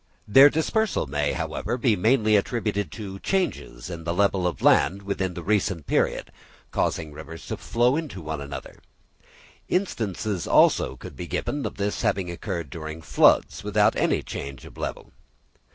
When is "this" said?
11.77-12.01